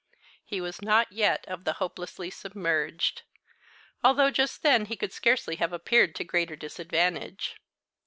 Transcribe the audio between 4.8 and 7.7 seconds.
he could scarcely have appeared to greater disadvantage.